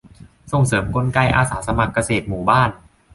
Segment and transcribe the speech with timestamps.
[0.51, 2.69] ส่งเสริมกลไกอาสาสมัครเกษตรหมู่บ้าน